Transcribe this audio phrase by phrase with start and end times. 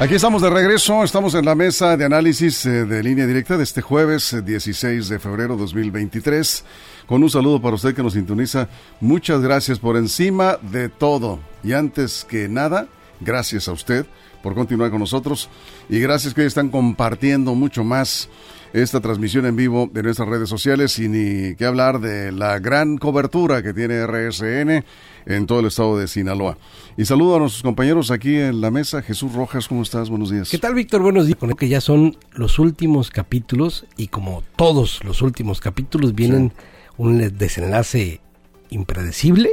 [0.00, 3.64] Aquí estamos de regreso, estamos en la mesa de análisis eh, de línea directa de
[3.64, 6.64] este jueves 16 eh, de febrero 2023.
[7.04, 8.70] Con un saludo para usted que nos sintoniza.
[9.00, 11.38] Muchas gracias por encima de todo.
[11.62, 12.88] Y antes que nada,
[13.20, 14.06] gracias a usted
[14.42, 15.48] por continuar con nosotros.
[15.88, 18.28] Y gracias que están compartiendo mucho más
[18.72, 22.98] esta transmisión en vivo de nuestras redes sociales y ni que hablar de la gran
[22.98, 24.84] cobertura que tiene RSN
[25.26, 26.56] en todo el estado de Sinaloa.
[26.96, 29.02] Y saludo a nuestros compañeros aquí en la mesa.
[29.02, 30.08] Jesús Rojas, ¿cómo estás?
[30.08, 30.48] Buenos días.
[30.50, 31.02] ¿Qué tal, Víctor?
[31.02, 31.38] Buenos días.
[31.58, 36.52] Que ya son los últimos capítulos y como todos los últimos capítulos vienen
[36.96, 38.20] un desenlace
[38.70, 39.50] impredecible.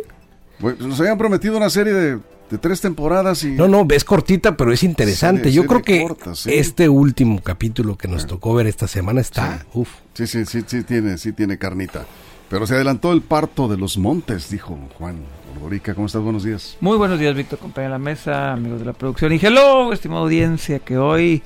[0.60, 2.20] nos habían prometido una serie de,
[2.58, 3.52] tres temporadas y...
[3.52, 5.52] No, no, es cortita, pero es interesante.
[5.52, 6.08] Yo creo que
[6.46, 9.66] este último capítulo que nos tocó ver esta semana está...
[9.74, 9.90] Uf.
[10.14, 12.06] Sí, sí, sí, sí, tiene, sí tiene carnita.
[12.50, 15.18] Pero se adelantó el parto de los montes, dijo Juan
[15.54, 15.94] Ordorica.
[15.94, 16.22] ¿Cómo estás?
[16.22, 16.78] Buenos días.
[16.80, 19.34] Muy buenos días, Víctor, compañero de la mesa, amigos de la producción.
[19.34, 21.44] Y hello, estimada audiencia, que hoy,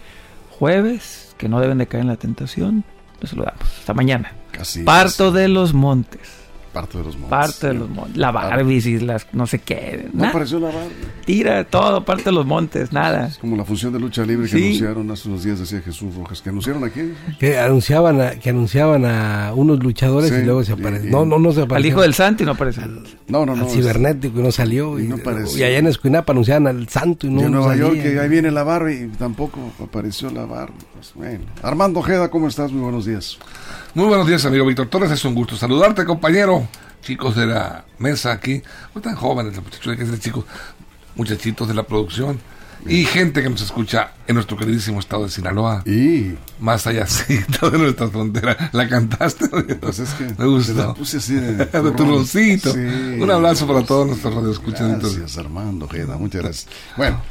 [0.52, 2.84] jueves, que no deben de caer en la tentación,
[3.20, 3.64] los saludamos.
[3.80, 4.34] Hasta mañana.
[4.86, 6.41] Parto de los montes.
[6.74, 7.30] Parte de los montes.
[7.30, 8.16] Parte de los montes.
[8.16, 10.08] La Barbie y las no sé qué.
[10.14, 10.96] No apareció la Barbie.
[11.26, 13.28] Tira todo, parte de los montes, nada.
[13.28, 16.42] Es como la función de lucha libre que anunciaron hace unos días, decía Jesús Rojas.
[16.42, 17.14] ¿Que anunciaron aquí?
[17.40, 21.10] Que anunciaban a, que anunciaban a unos luchadores y luego se aparece.
[21.10, 21.76] No, no, no se apareció.
[21.76, 22.82] Al hijo del Santo y no aparece.
[23.28, 23.66] no, no, no.
[23.66, 24.98] Al cibernético y no salió.
[24.98, 25.60] Y, no apareció.
[25.60, 28.30] Y allá en Escuinapa anunciaban al Santo y no, y en Nueva York, que ahí
[28.30, 30.76] viene la Barbie y tampoco apareció la Barbie.
[30.94, 31.44] Pues, bueno.
[31.64, 32.72] Armando Ojeda, ¿cómo estás?
[32.72, 33.38] Muy buenos días.
[33.94, 35.12] Muy buenos días, amigo Víctor Torres.
[35.12, 36.68] Es un gusto saludarte, compañero
[37.02, 38.62] chicos de la mesa aquí,
[38.96, 40.46] no tan jóvenes, muchachos, hay que ser chicos,
[41.16, 42.40] muchachitos de la producción.
[42.88, 45.84] Y gente que nos escucha en nuestro queridísimo estado de Sinaloa.
[45.86, 48.72] Y más allá de nuestra frontera.
[48.72, 49.48] ¿La cantaste?
[49.80, 50.96] Pues es que me gustó.
[50.96, 55.00] puse así de, de Un abrazo para todos nuestros radioescuchas.
[55.00, 55.88] Gracias, Armando.
[56.18, 56.68] Muchas gracias.
[56.98, 57.22] Bueno,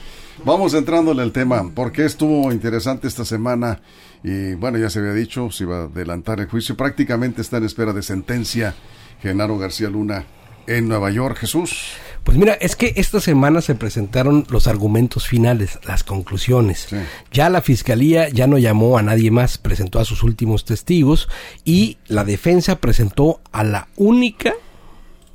[0.45, 1.69] vamos entrándole al tema.
[1.75, 3.81] Porque estuvo interesante esta semana?
[4.23, 6.77] Y bueno, ya se había dicho, se iba a adelantar el juicio.
[6.77, 8.75] Prácticamente está en espera de sentencia
[9.23, 10.25] Genaro García Luna
[10.67, 11.39] en Nueva York.
[11.39, 11.93] Jesús.
[12.25, 16.89] Pues mira, es que esta semana se presentaron los argumentos finales, las conclusiones.
[17.33, 21.29] Ya la fiscalía ya no llamó a nadie más, presentó a sus últimos testigos
[21.65, 24.53] y la defensa presentó a la única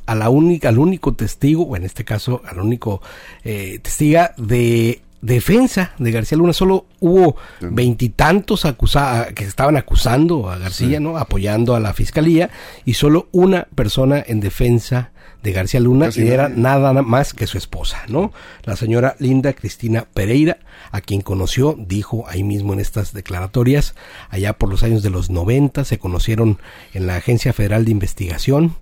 [0.05, 3.01] a la única, al único testigo, o en este caso al único
[3.43, 6.53] eh, testiga de defensa de García Luna.
[6.53, 11.17] Solo hubo veintitantos acusados que estaban acusando a García, ¿no?
[11.17, 12.49] Apoyando a la fiscalía
[12.85, 17.57] y solo una persona en defensa de García Luna y era nada más que su
[17.57, 18.31] esposa, ¿no?
[18.63, 20.57] La señora Linda Cristina Pereira,
[20.91, 23.93] a quien conoció, dijo ahí mismo en estas declaratorias,
[24.29, 26.59] allá por los años de los 90, se conocieron
[26.93, 28.75] en la Agencia Federal de Investigación,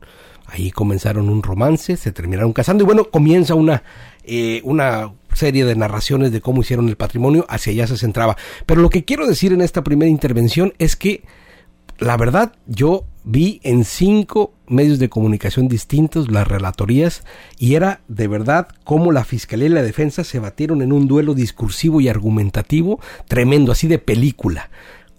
[0.53, 3.83] ahí comenzaron un romance, se terminaron casando y bueno, comienza una,
[4.23, 8.37] eh, una serie de narraciones de cómo hicieron el patrimonio, hacia allá se centraba.
[8.65, 11.23] Pero lo que quiero decir en esta primera intervención es que,
[11.97, 17.23] la verdad, yo vi en cinco medios de comunicación distintos las relatorías
[17.57, 21.33] y era de verdad cómo la Fiscalía y la Defensa se batieron en un duelo
[21.33, 24.69] discursivo y argumentativo tremendo, así de película.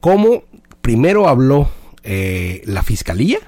[0.00, 0.44] Cómo
[0.80, 1.70] primero habló
[2.04, 3.38] eh, la Fiscalía,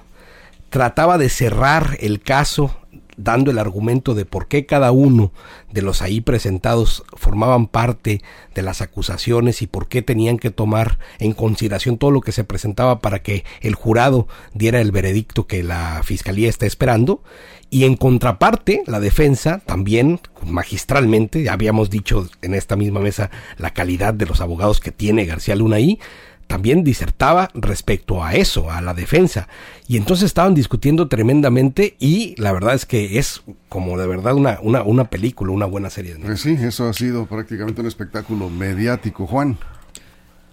[0.71, 2.77] trataba de cerrar el caso
[3.16, 5.32] dando el argumento de por qué cada uno
[5.72, 8.22] de los ahí presentados formaban parte
[8.54, 12.44] de las acusaciones y por qué tenían que tomar en consideración todo lo que se
[12.44, 17.22] presentaba para que el jurado diera el veredicto que la fiscalía está esperando.
[17.69, 23.72] Y en contraparte, la defensa también magistralmente, ya habíamos dicho en esta misma mesa la
[23.72, 25.99] calidad de los abogados que tiene García Luna ahí,
[26.46, 29.48] también disertaba respecto a eso, a la defensa.
[29.88, 34.58] Y entonces estaban discutiendo tremendamente y la verdad es que es como de verdad una,
[34.62, 36.16] una, una película, una buena serie.
[36.22, 39.58] Pues sí, eso ha sido prácticamente un espectáculo mediático, Juan.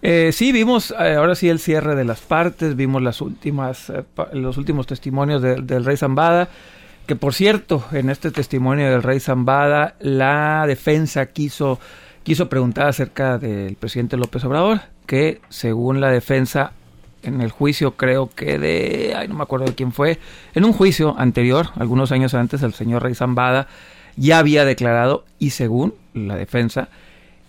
[0.01, 4.03] Eh, sí, vimos eh, ahora sí el cierre de las partes, vimos las últimas, eh,
[4.33, 6.49] los últimos testimonios del rey Zambada,
[7.07, 11.79] que por cierto, en este testimonio del rey Zambada, la defensa quiso,
[12.23, 16.73] quiso preguntar acerca del presidente López Obrador que según la defensa
[17.23, 20.19] en el juicio creo que de, ay no me acuerdo de quién fue,
[20.53, 23.67] en un juicio anterior, algunos años antes, el señor Rey Zambada
[24.15, 26.89] ya había declarado y según la defensa,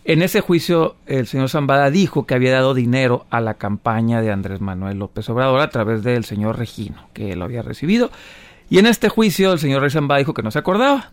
[0.04, 4.30] en ese juicio el señor Zambada dijo que había dado dinero a la campaña de
[4.30, 8.10] Andrés Manuel López Obrador a través del señor Regino, que lo había recibido.
[8.68, 11.10] Y en este juicio el señor Rey Zambada dijo que no se acordaba.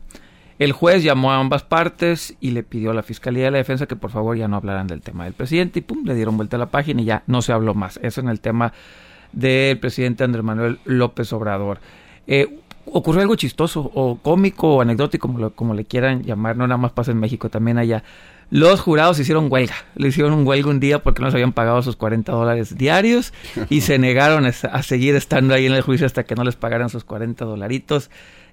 [0.62, 3.88] El juez llamó a ambas partes y le pidió a la Fiscalía de la Defensa
[3.88, 6.56] que por favor ya no hablaran del tema del presidente y pum, le dieron vuelta
[6.56, 8.00] a la página y ya no se habló más.
[8.04, 8.72] Eso en el tema
[9.32, 11.80] del presidente Andrés Manuel López Obrador.
[12.28, 16.78] Eh, ocurrió algo chistoso o cómico o anecdótico, como, como le quieran llamar, no nada
[16.78, 18.04] más pasa en México, también allá.
[18.52, 19.74] Los jurados hicieron huelga.
[19.96, 23.34] Le hicieron un huelga un día porque no se habían pagado sus 40 dólares diarios
[23.72, 26.90] y se negaron a seguir estando ahí en el juicio hasta que no les pagaran
[26.90, 28.12] sus 40 dolaritos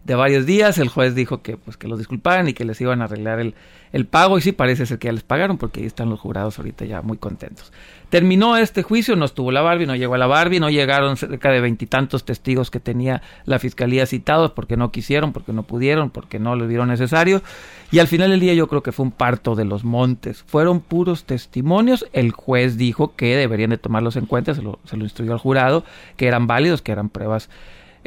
[0.09, 0.79] de varios días.
[0.79, 3.55] El juez dijo que pues que los disculparan y que les iban a arreglar el,
[3.93, 6.59] el pago y sí parece ser que ya les pagaron porque ahí están los jurados
[6.59, 7.73] ahorita ya muy contentos.
[8.09, 11.51] Terminó este juicio, no estuvo la Barbie, no llegó a la Barbie, no llegaron cerca
[11.51, 16.39] de veintitantos testigos que tenía la fiscalía citados porque no quisieron, porque no pudieron, porque
[16.39, 17.43] no lo vieron necesario.
[17.91, 20.43] Y al final del día yo creo que fue un parto de los montes.
[20.47, 22.07] Fueron puros testimonios.
[22.15, 25.39] El juez dijo que deberían de tomarlos en cuenta, se lo, se lo instruyó al
[25.39, 25.85] jurado,
[26.17, 27.51] que eran válidos, que eran pruebas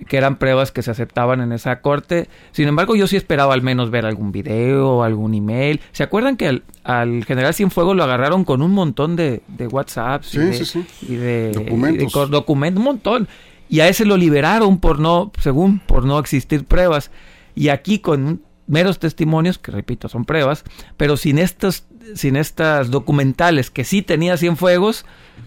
[0.07, 2.27] que eran pruebas que se aceptaban en esa corte.
[2.51, 5.79] Sin embargo, yo sí esperaba al menos ver algún video, algún email.
[5.91, 10.35] ¿Se acuerdan que al, al general Cienfuegos lo agarraron con un montón de, de WhatsApps
[10.35, 12.29] y, de, documentos.
[12.29, 13.27] documentos, un montón?
[13.69, 17.11] Y a ese lo liberaron por no, según, por no existir pruebas.
[17.55, 20.63] Y aquí con meros testimonios, que repito, son pruebas,
[20.97, 25.05] pero sin estos, sin estas documentales que sí tenía Cienfuegos,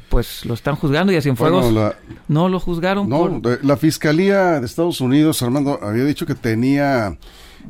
[0.08, 1.94] pues lo están juzgando y a Cienfuegos
[2.28, 3.08] no lo juzgaron.
[3.08, 7.16] No, la Fiscalía de Estados Unidos, Armando, había dicho que tenía...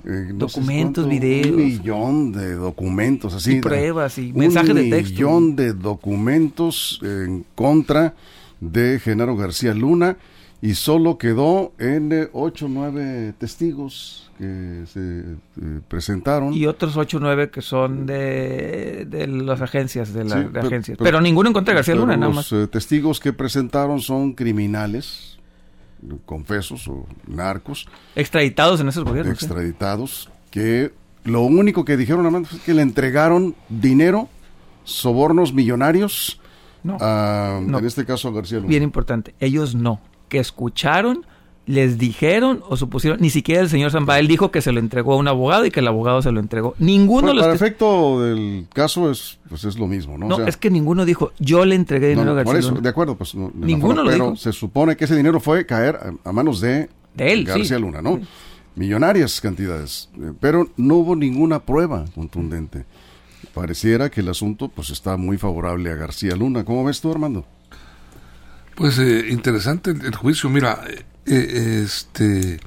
[0.05, 1.47] Eh, documentos, videos.
[1.47, 3.59] Un millón de documentos, así.
[3.59, 5.13] Y pruebas y mensajes de texto.
[5.13, 8.15] Un millón de documentos en contra
[8.61, 10.17] de Genaro García Luna
[10.65, 15.21] y solo quedó en ocho nueve testigos que se
[15.61, 16.55] eh, presentaron.
[16.55, 20.97] Y otros ocho nueve que son de, de las agencias, de, la, agencias.
[20.99, 22.51] Pero, ninguno en contra de García Luna, nada más.
[22.51, 25.39] Los eh, testigos que presentaron son criminales,
[26.25, 27.87] confesos o narcos.
[28.17, 29.35] Extraditados en esos gobiernos.
[29.35, 30.93] Extraditados, que
[31.25, 34.31] lo único que dijeron nada es que le entregaron dinero,
[34.85, 36.41] sobornos millonarios.
[36.83, 38.69] No, En este caso a García Luna.
[38.71, 40.01] Bien importante, ellos no
[40.35, 41.25] que escucharon,
[41.65, 45.17] les dijeron o supusieron, ni siquiera el señor Zambael dijo que se lo entregó a
[45.17, 46.75] un abogado y que el abogado se lo entregó.
[46.81, 50.27] Ninguno bueno, Para efecto del caso es pues es lo mismo, ¿no?
[50.27, 53.15] No, es que ninguno dijo, yo le entregué dinero a García Por eso, de acuerdo,
[53.15, 57.33] pues ninguno lo pero se supone que ese dinero fue caer a, manos de, de
[57.33, 58.19] él, García Luna, ¿no?
[58.75, 62.87] Millonarias cantidades, eh, pero no hubo ninguna prueba contundente.
[63.55, 66.65] Pareciera que el asunto pues está muy favorable a García Luna.
[66.65, 67.47] ¿Cómo ves tú, Armando?
[68.75, 70.51] Pues eh, interesante el, juicio.
[70.51, 70.81] Mira,
[71.27, 72.59] eh, este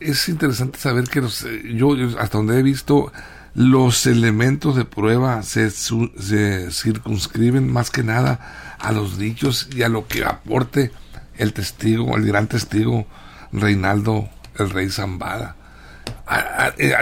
[0.00, 3.12] es interesante saber que eh, yo hasta donde he visto
[3.54, 9.88] los elementos de prueba se, se circunscriben más que nada a los dichos y a
[9.88, 10.90] lo que aporte
[11.36, 13.06] el testigo, el gran testigo
[13.52, 14.28] Reinaldo
[14.58, 15.56] el Rey Zambada.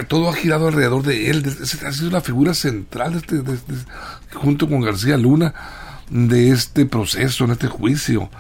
[0.08, 1.44] todo ha girado alrededor de él.
[1.86, 3.42] Ha sido la figura central de este,
[4.34, 5.54] junto con García Luna
[6.12, 8.30] de este proceso, en este juicio.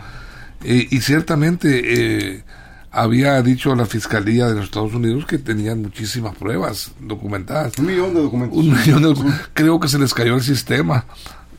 [0.62, 2.44] Eh, y ciertamente eh,
[2.90, 7.78] había dicho la Fiscalía de los Estados Unidos que tenían muchísimas pruebas documentadas.
[7.78, 8.58] Un millón de documentos.
[8.58, 11.06] Un millón de Creo que se les cayó el sistema,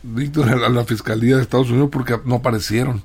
[0.03, 3.03] Víctor, a la Fiscalía de Estados Unidos porque no aparecieron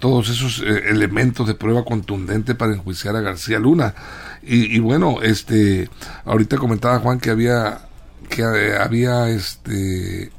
[0.00, 3.94] todos esos eh, elementos de prueba contundente para enjuiciar a García Luna.
[4.42, 5.88] Y, y, bueno, este,
[6.24, 7.82] ahorita comentaba Juan que había
[8.30, 10.30] que había este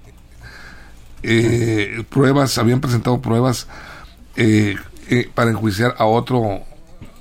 [1.24, 3.68] eh, pruebas, habían presentado pruebas
[4.36, 4.76] eh,
[5.10, 6.62] eh, para enjuiciar a otro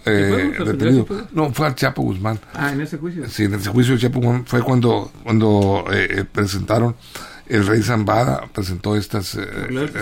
[0.05, 1.07] eh, detenido.
[1.33, 2.39] No, fue al Chapo Guzmán.
[2.55, 3.29] Ah, en ese juicio.
[3.29, 5.85] Sí, en ese juicio de Chapo Guzmán fue cuando, cuando
[6.33, 6.97] presentaron
[7.49, 9.37] el rey Zambada presentó estas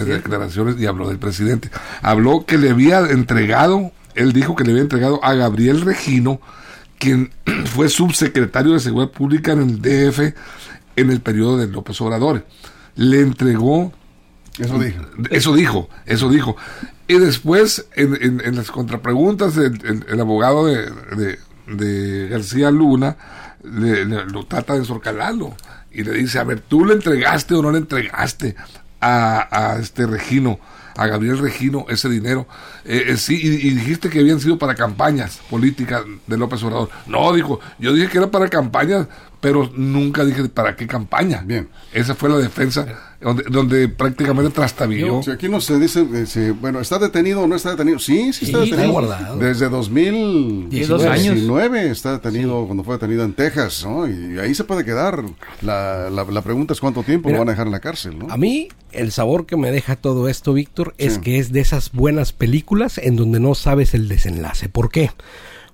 [0.07, 1.71] declaraciones y habló del presidente.
[2.03, 6.43] Habló que le había entregado, él dijo que le había entregado a Gabriel Regino,
[6.99, 7.31] quien
[7.65, 10.35] fue subsecretario de Seguridad Pública en el DF
[10.97, 12.45] en el periodo de López Obrador
[12.99, 13.93] le entregó.
[14.59, 15.03] Eso dijo.
[15.31, 16.57] Eso dijo, eso dijo.
[17.07, 21.39] Y después, en, en, las contrapreguntas, el, el, abogado de,
[21.69, 23.17] de, García Luna
[23.63, 25.55] le, lo trata de sorcalarlo
[25.91, 28.57] y le dice, a ver, ¿tú le entregaste o no le entregaste
[29.01, 30.59] a, a este Regino,
[30.97, 32.47] a Gabriel Regino, ese dinero?
[32.85, 36.91] Eh, eh, sí, y, y, dijiste que habían sido para campañas políticas de López Obrador.
[37.07, 39.07] No, dijo, yo dije que era para campañas
[39.41, 41.43] pero nunca dije para qué campaña.
[41.45, 41.69] Bien.
[41.93, 42.87] Esa fue la defensa
[43.21, 45.23] donde, donde prácticamente trastabilló.
[45.23, 47.99] Si aquí no se dice, eh, bueno, ¿está detenido o no está detenido?
[47.99, 48.93] Sí, sí está detenido.
[48.93, 49.39] guardado.
[49.39, 54.09] Desde 2019 está detenido, cuando fue detenido en Texas, ¿no?
[54.09, 55.25] Y ahí se puede quedar.
[55.63, 58.31] La, la, pregunta es cuánto tiempo lo van a dejar en la cárcel, ¿no?
[58.31, 61.93] A mí, el sabor que me deja todo esto, Víctor, es que es de esas
[61.93, 64.69] buenas películas en donde no sabes el desenlace.
[64.69, 65.11] ¿Por qué?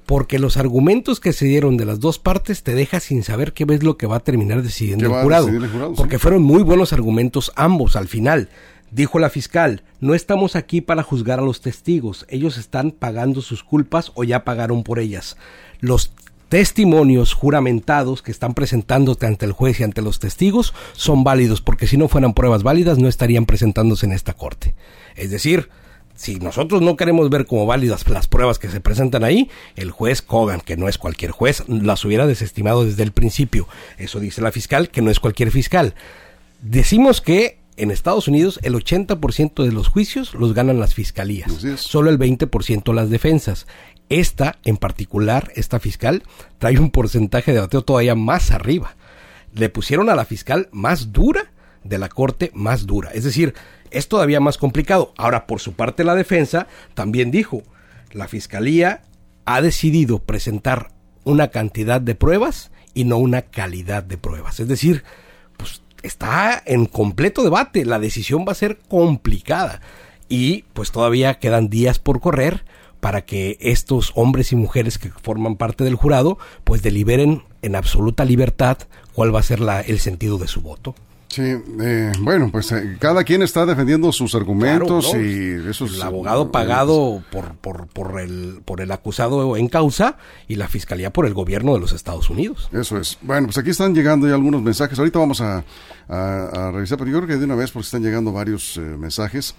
[0.07, 3.65] Porque los argumentos que se dieron de las dos partes te deja sin saber qué
[3.69, 5.47] es lo que va a terminar decidiendo ¿Qué el jurado.
[5.47, 5.95] decidir el jurado?
[5.95, 6.23] Porque Sí.
[6.23, 8.49] fueron muy buenos argumentos ambos al final.
[8.91, 13.65] Dijo la fiscal, no estamos aquí para juzgar a los testigos, ellos están pagando sus
[13.65, 15.37] culpas o ya pagaron por ellas.
[15.81, 16.13] Los
[16.49, 21.89] testimonios juramentados que están presentándote ante el juez y ante los testigos son válidos, porque
[21.89, 24.75] si no fueran pruebas válidas no estarían presentándose en esta corte.
[25.17, 25.69] Es decir,
[26.15, 30.23] si nosotros no queremos ver como válidas las pruebas que se presentan ahí, el juez
[30.23, 33.69] Kogan, que no es cualquier juez, las hubiera desestimado desde el principio.
[33.99, 35.95] Eso dice la fiscal, que no es cualquier fiscal.
[36.63, 42.11] Decimos que en Estados Unidos el 80% de los juicios los ganan las fiscalías, solo
[42.11, 43.67] el 20% las defensas.
[44.09, 46.23] Esta, en particular, esta fiscal,
[46.59, 48.97] trae un porcentaje de bateo todavía más arriba.
[49.55, 51.51] Le pusieron a la fiscal más dura
[51.85, 53.11] de la corte más dura.
[53.13, 53.55] Es decir,
[53.95, 55.13] es todavía más complicado.
[55.17, 57.63] Ahora, por su parte, la defensa también dijo,
[58.13, 59.03] la fiscalía
[59.45, 60.91] ha decidido presentar
[61.25, 64.61] una cantidad de pruebas y no una calidad de pruebas.
[64.61, 65.05] Es decir,
[65.57, 67.85] pues está en completo debate.
[67.85, 69.81] La decisión va a ser complicada.
[70.29, 72.65] Y pues todavía quedan días por correr
[73.01, 78.25] para que estos hombres y mujeres que forman parte del jurado pues deliberen en absoluta
[78.25, 78.79] libertad
[79.13, 80.95] cuál va a ser la, el sentido de su voto.
[81.29, 85.25] Sí, eh, bueno, pues eh, cada quien está defendiendo sus argumentos Claro, ¿no?
[85.29, 85.95] y eso es...
[85.95, 90.17] el abogado eh, pagado por, por, por, el, por el acusado en causa
[90.47, 92.69] y la fiscalía por el gobierno de los Estados Unidos.
[92.73, 93.19] Eso es.
[93.23, 94.97] Bueno, pues aquí están llegando ya algunos mensajes.
[94.99, 95.65] Ahorita vamos a,
[96.09, 98.81] a- a revisar, pero yo creo que de una vez porque están llegando varios eh,
[98.81, 99.57] mensajes.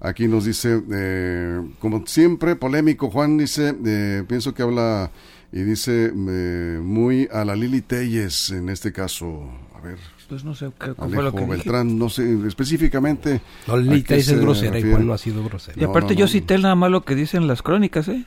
[0.00, 5.10] Aquí nos dice, eh, como siempre, polémico, Juan dice, eh, pienso que habla
[5.52, 9.42] y dice muy a la Lili Telles en este caso.
[9.76, 9.98] A ver,
[10.28, 11.56] Pues no sé qué cuál fue lo Alejo que dije.
[11.56, 13.40] Beltrán, no sé específicamente.
[13.66, 14.90] No, a Lita qué es se grosera, refiere.
[14.90, 15.80] igual no ha sido grosera.
[15.80, 16.30] Y aparte no, yo no.
[16.30, 18.26] cité nada más lo que dicen las crónicas, ¿eh?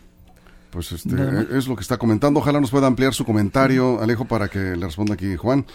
[0.72, 1.16] Pues este,
[1.52, 2.40] es lo que está comentando.
[2.40, 5.66] Ojalá nos pueda ampliar su comentario, Alejo, para que le responda aquí Juan.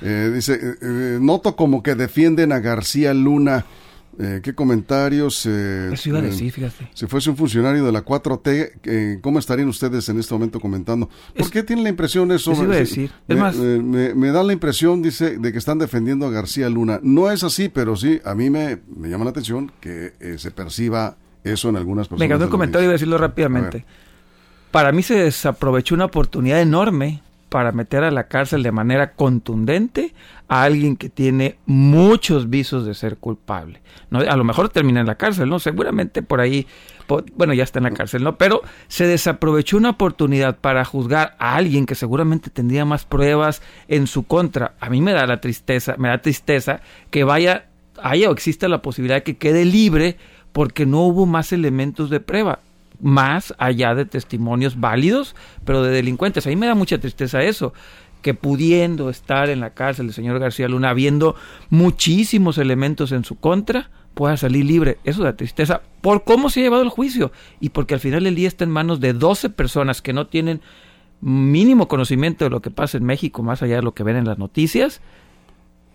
[0.00, 3.64] Eh, dice, eh, eh, noto como que defienden a García Luna.
[4.18, 5.44] Eh, ¿Qué comentarios?
[5.46, 6.88] eh, Eso iba a eh, decir, fíjate.
[6.94, 11.08] Si fuese un funcionario de la 4T, eh, ¿cómo estarían ustedes en este momento comentando?
[11.08, 12.52] ¿Por Es- qué tienen la impresión eso?
[12.52, 13.10] Eso iba a decir.
[13.28, 16.70] Es Me, más- me, me da la impresión, dice, de que están defendiendo a García
[16.70, 16.98] Luna.
[17.02, 20.50] No es así, pero sí, a mí me, me llama la atención que eh, se
[20.50, 22.30] perciba eso en algunas personas.
[22.34, 23.84] El la comentario y decirlo rápidamente.
[24.70, 30.14] Para mí se desaprovechó una oportunidad enorme para meter a la cárcel de manera contundente
[30.48, 33.80] a alguien que tiene muchos visos de ser culpable.
[34.10, 34.20] ¿no?
[34.20, 35.58] A lo mejor termina en la cárcel, ¿no?
[35.58, 36.66] Seguramente por ahí,
[37.34, 38.36] bueno, ya está en la cárcel, ¿no?
[38.36, 44.06] Pero se desaprovechó una oportunidad para juzgar a alguien que seguramente tendría más pruebas en
[44.06, 44.74] su contra.
[44.80, 47.66] A mí me da la tristeza, me da tristeza que vaya,
[48.02, 50.16] haya o exista la posibilidad de que quede libre
[50.52, 52.60] porque no hubo más elementos de prueba
[53.00, 55.34] más allá de testimonios válidos,
[55.64, 56.46] pero de delincuentes.
[56.46, 57.72] A mí me da mucha tristeza eso,
[58.22, 61.36] que pudiendo estar en la cárcel el señor García Luna, habiendo
[61.70, 64.98] muchísimos elementos en su contra, pueda salir libre.
[65.04, 68.34] Eso da tristeza por cómo se ha llevado el juicio y porque al final el
[68.34, 70.60] día está en manos de 12 personas que no tienen
[71.20, 74.24] mínimo conocimiento de lo que pasa en México, más allá de lo que ven en
[74.24, 75.00] las noticias,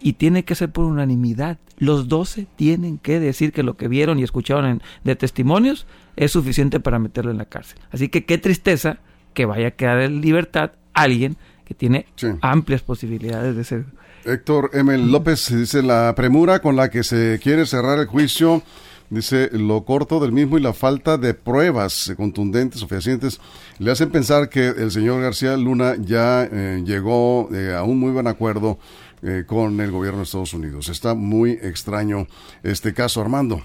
[0.01, 1.57] y tiene que ser por unanimidad.
[1.77, 6.31] Los 12 tienen que decir que lo que vieron y escucharon en- de testimonios es
[6.31, 7.79] suficiente para meterlo en la cárcel.
[7.91, 8.99] Así que qué tristeza
[9.33, 12.27] que vaya a quedar en libertad alguien que tiene Sí.
[12.41, 13.85] amplias posibilidades de ser.
[14.25, 14.95] Héctor M.
[14.97, 18.61] López dice la premura con la que se quiere cerrar el juicio,
[19.09, 23.41] dice lo corto del mismo y la falta de pruebas contundentes o fehacientes
[23.79, 28.11] le hacen pensar que el señor García Luna ya eh, llegó eh, a un muy
[28.11, 28.77] buen acuerdo
[29.23, 30.89] eh, con el gobierno de Estados Unidos.
[30.89, 32.27] Está muy extraño
[32.63, 33.61] este caso, Armando.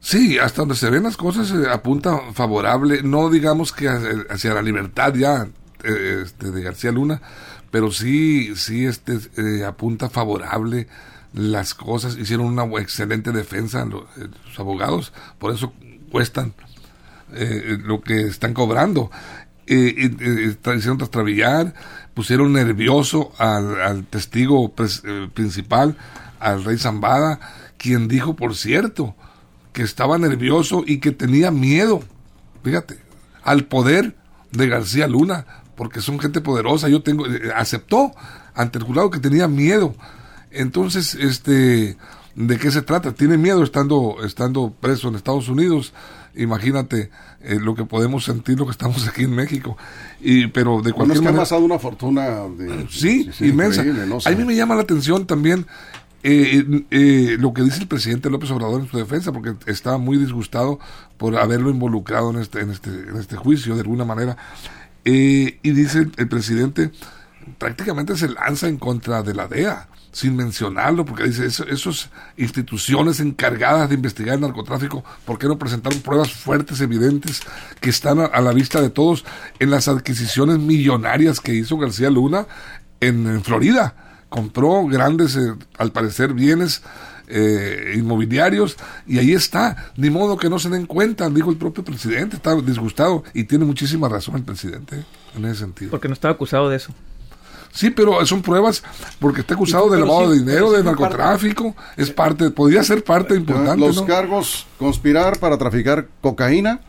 [0.00, 4.62] Sí, hasta donde se ven las cosas eh, apunta favorable, no digamos que hacia, la
[4.62, 5.48] libertad ya
[5.82, 7.20] eh, este, de García Luna,
[7.70, 10.86] pero sí, sí este, eh, apunta favorable
[11.32, 12.16] las cosas.
[12.16, 15.72] Hicieron una excelente defensa lo- eh, los abogados, por eso
[16.12, 16.54] cuestan
[17.32, 19.10] eh, lo que están cobrando.
[19.68, 21.74] Eh, eh, eh, hicieron trastrabillar,
[22.14, 25.96] pusieron nervioso al, testigo eh, principal,
[26.40, 27.40] al rey Zambada,
[27.76, 29.14] quien dijo, por cierto,
[29.74, 32.02] que estaba nervioso y que tenía miedo,
[32.64, 32.98] fíjate,
[33.42, 34.16] al poder
[34.50, 35.46] de García Luna,
[35.76, 38.12] porque son gente poderosa, yo tengo, eh, aceptó
[38.54, 39.94] ante el jurado que tenía miedo.
[40.50, 41.98] Entonces, este,
[42.36, 43.12] ¿de qué se trata?
[43.12, 45.92] Tiene miedo estando, estando preso en Estados Unidos.
[46.36, 49.76] Imagínate eh, lo que podemos sentir, lo que estamos aquí en México.
[50.20, 53.80] Y, pero de Bueno, cualquier es que ha pasado una fortuna de, Sí, inmensa.
[53.80, 54.16] increíble, ¿no?
[54.16, 55.66] O A mí me llama la atención también
[56.22, 59.96] eh, eh, eh, lo que dice el presidente López Obrador en su defensa, porque está
[59.96, 60.80] muy disgustado
[61.18, 64.36] por haberlo involucrado en este, en este, en este juicio de alguna manera.
[65.04, 66.90] Eh, y dice el, presidente,
[67.58, 72.08] prácticamente se lanza en contra de la DEA, sin mencionarlo, porque dice, eso, esas
[72.38, 77.42] instituciones encargadas de investigar el narcotráfico, ¿por qué no presentaron pruebas fuertes, evidentes,
[77.82, 79.26] que están a, la vista de todos
[79.58, 82.46] en las adquisiciones millonarias que hizo García Luna
[82.98, 84.24] en, Florida?
[84.30, 86.80] Compró grandes, eh, al parecer, bienes
[87.28, 91.84] eh, inmobiliarios y ahí está, ni modo que no se den cuenta, dijo el propio
[91.84, 95.04] presidente, está disgustado y tiene muchísima razón el presidente
[95.36, 95.90] en ese sentido.
[95.90, 96.94] Porque no estaba acusado de eso.
[97.76, 98.82] Sí, pero son pruebas
[99.20, 103.86] porque está acusado de lavado de dinero, de narcotráfico, es parte, podría ser parte importante.
[103.86, 106.80] Los cargos, conspirar para traficar cocaína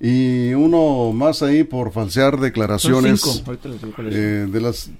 [0.00, 3.44] y uno más ahí por falsear declaraciones
[3.98, 4.90] eh, de las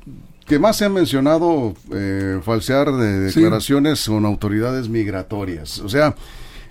[0.47, 5.81] que más se han mencionado eh, falsear de declaraciones con autoridades migratorias.
[5.81, 6.15] O sea,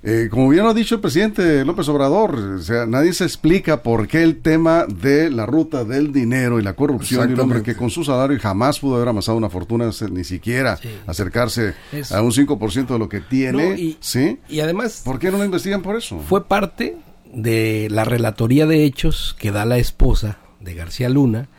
[0.10, 3.84] eh, como bien lo ha dicho el presidente López Obrador, o sea, nadie se explica
[3.84, 7.62] por qué el tema de la ruta del dinero y la corrupción de un hombre
[7.62, 11.74] que con su salario jamás pudo haber amasado una fortuna, ni siquiera acercarse
[12.10, 13.78] a un 5% de lo que tiene.
[13.78, 14.40] y, ¿Sí?
[14.48, 15.02] Y además...
[15.04, 16.20] ¿Por qué no lo investigan por eso?
[16.20, 16.96] Fue parte
[17.34, 21.50] de la relatoría de hechos que da la esposa de García Luna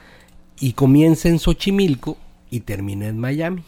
[0.58, 2.16] y comienza en Xochimilco
[2.50, 3.62] y termina en Miami.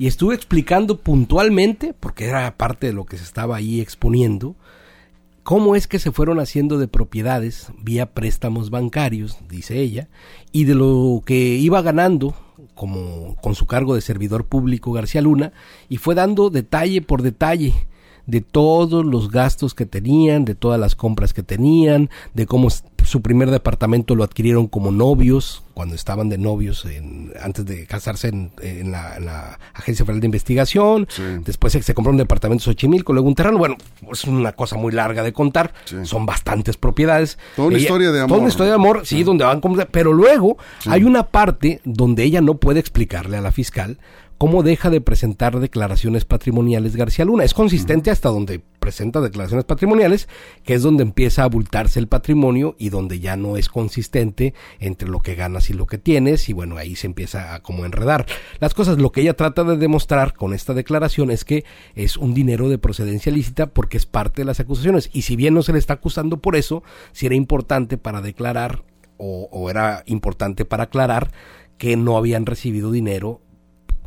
[0.00, 4.56] Y estuve explicando puntualmente, porque era parte de lo que se estaba ahí exponiendo,
[5.42, 10.08] cómo es que se fueron haciendo de propiedades vía préstamos bancarios, dice ella,
[10.52, 12.34] y de lo que iba ganando
[12.74, 15.52] como con su cargo de servidor público García Luna,
[15.90, 17.74] y fue dando detalle por detalle
[18.24, 22.68] de todos los gastos que tenían, de todas las compras que tenían, de cómo
[23.10, 28.28] su primer departamento lo adquirieron como novios, cuando estaban de novios en, antes de casarse
[28.28, 31.08] en, la, Agencia Federal de Investigación.
[31.44, 33.58] Después se, se, compró un departamento en Xochimilco, luego un terreno.
[33.58, 33.76] Bueno,
[34.12, 35.74] es una cosa muy larga de contar.
[36.04, 37.36] Son bastantes propiedades.
[37.56, 38.28] Toda una historia de amor.
[38.28, 39.60] Toda una historia de amor, sí, donde van.
[39.90, 43.98] Pero luego hay una parte donde ella no puede explicarle a la fiscal
[44.40, 47.44] cómo deja de presentar declaraciones patrimoniales García Luna.
[47.44, 50.30] Es consistente hasta donde presenta declaraciones patrimoniales,
[50.64, 55.10] que es donde empieza a abultarse el patrimonio y donde ya no es consistente entre
[55.10, 58.24] lo que ganas y lo que tienes y bueno, ahí se empieza a como enredar.
[58.60, 62.32] Las cosas, lo que ella trata de demostrar con esta declaración es que es un
[62.32, 65.74] dinero de procedencia lícita porque es parte de las acusaciones y si bien no se
[65.74, 68.84] le está acusando por eso, si era importante para declarar
[69.18, 71.30] o, o era importante para aclarar
[71.76, 73.42] que no habían recibido dinero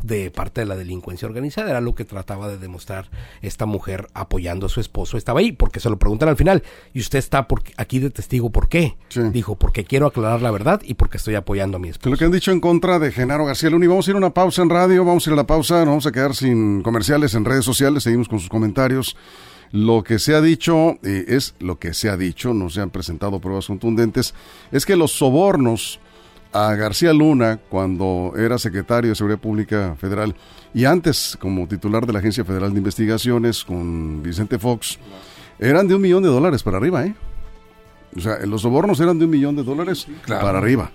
[0.04, 1.72] de parte de la delincuencia organizada.
[1.72, 3.10] Era lo que trataba de demostrar
[3.42, 5.18] esta mujer apoyando a su esposo.
[5.18, 6.62] Estaba ahí porque se lo preguntan al final.
[6.94, 8.52] Y usted está por, aquí de testigo.
[8.52, 8.98] ¿Por qué?
[9.32, 12.10] Dijo, porque quiero aclarar la verdad y porque estoy apoyando a mi esposo.
[12.10, 13.88] lo que han dicho en contra de Genaro García Luna.
[13.88, 15.04] Vamos a ir a una pausa en radio.
[15.04, 15.80] Vamos a ir a la pausa.
[15.80, 18.04] Nos vamos a quedar sin comerciales en redes sociales.
[18.04, 19.16] Seguimos con sus comentarios.
[19.72, 22.92] Lo que se ha dicho, eh, es lo que se ha dicho, no se han
[22.92, 24.36] presentado pruebas contundentes,
[24.72, 26.00] es que los sobornos
[26.54, 30.36] a García Luna cuando era secretario de Seguridad Pública Federal
[30.74, 35.00] y antes como titular de la Agencia Federal de Investigaciones con Vicente Fox,
[35.60, 37.16] eran de un millón de dólares para arriba, ¿eh?
[38.16, 40.92] O sea, los sobornos eran de un millón de dólares para arriba,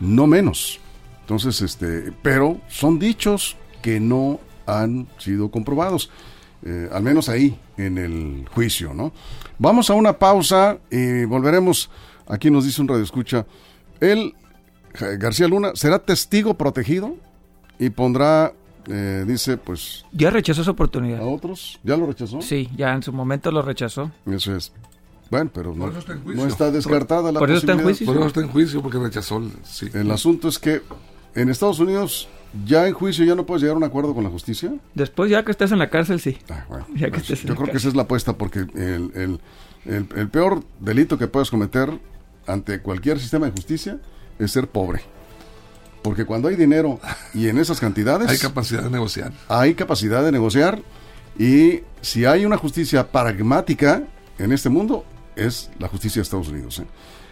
[0.00, 0.80] no menos.
[1.20, 6.10] Entonces, este, pero son dichos que no han sido comprobados,
[6.64, 9.12] eh, al menos ahí en el juicio, ¿no?
[9.58, 11.90] Vamos a una pausa y volveremos.
[12.26, 13.44] Aquí nos dice un radio escucha.
[14.00, 14.34] Él
[15.18, 17.16] García Luna será testigo protegido
[17.78, 18.52] y pondrá,
[18.88, 20.04] eh, dice, pues...
[20.12, 21.20] Ya rechazó esa oportunidad.
[21.20, 21.80] ¿A otros?
[21.82, 22.40] ¿Ya lo rechazó?
[22.42, 24.10] Sí, ya en su momento lo rechazó.
[24.26, 24.72] Eso es.
[25.30, 25.88] Bueno, pero no,
[26.46, 28.06] está, descartada la por Eso está en juicio.
[28.06, 29.42] Por eso está en juicio, porque rechazó.
[29.64, 29.88] Sí.
[29.94, 30.82] El asunto es que
[31.34, 32.28] en Estados Unidos
[32.66, 34.74] ya en juicio ya no puedes llegar a un acuerdo con la justicia.
[34.94, 36.36] Después ya que estés en la cárcel, sí.
[36.50, 39.40] Ah, ya que pues, yo creo que esa es la apuesta porque el, el,
[39.86, 41.98] el, el peor delito que puedes cometer
[42.46, 43.98] ante cualquier sistema de justicia
[44.44, 45.02] es ser pobre.
[46.02, 47.00] Porque cuando hay dinero
[47.32, 48.28] y en esas cantidades...
[48.28, 49.32] hay capacidad de negociar.
[49.48, 50.80] Hay capacidad de negociar
[51.38, 54.02] y si hay una justicia pragmática
[54.38, 55.04] en este mundo,
[55.36, 56.80] es la justicia de Estados Unidos.
[56.80, 56.86] ¿eh?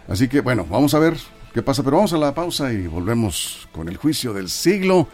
[0.08, 1.16] Así que bueno, vamos a ver
[1.52, 5.08] qué pasa, pero vamos a la pausa y volvemos con el juicio del siglo.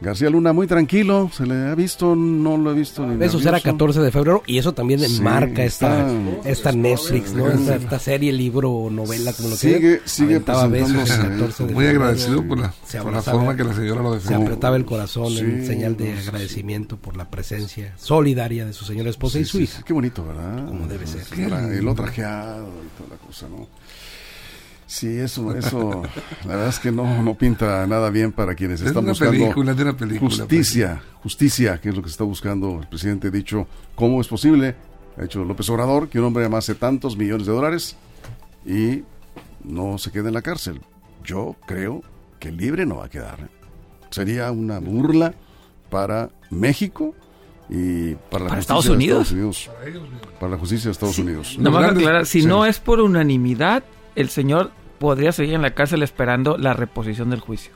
[0.00, 3.60] García Luna muy tranquilo, se le ha visto, no lo he visto ni Eso será
[3.60, 6.06] 14 de febrero y eso también enmarca esta,
[6.44, 7.48] esta Netflix, ¿no?
[7.48, 10.40] Esta, serie, libro, novela, como lo sigue, que sigue
[11.72, 12.72] Muy agradecido por la,
[13.22, 14.38] forma que la señora lo defendió.
[14.38, 19.10] Se apretaba el corazón en señal de agradecimiento por la presencia solidaria de su señora
[19.10, 19.82] esposa y su hija.
[19.84, 20.66] Qué bonito, ¿verdad?
[20.66, 21.26] Como debe ser.
[21.38, 23.66] El otro trajeado y toda la cosa, ¿no?
[24.88, 26.02] Sí, eso, eso,
[26.46, 29.52] la verdad es que no, no pinta nada bien para quienes están buscando
[30.18, 32.80] justicia, justicia, que es lo que se está buscando.
[32.80, 34.76] El presidente ha dicho, ¿cómo es posible?
[35.18, 37.96] Ha hecho López Obrador que un hombre amase tantos millones de dólares
[38.64, 39.02] y
[39.62, 40.80] no se quede en la cárcel.
[41.22, 42.02] yo creo
[42.40, 43.50] que libre no va a quedar.
[44.08, 45.34] Sería una burla
[45.90, 47.14] para México
[47.68, 48.92] y para, la ¿Para justicia Estados de
[49.34, 49.70] Unidos?
[50.40, 51.56] Para la justicia de Estados Unidos.
[51.58, 52.46] No me aclarar, si sí.
[52.46, 57.40] no es por unanimidad, el señor podría seguir en la cárcel esperando la reposición del
[57.40, 57.72] juicio.